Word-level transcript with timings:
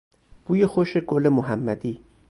بوی 0.45 0.65
خوش 0.65 0.97
گل 0.97 1.29
محمدی 1.29 2.01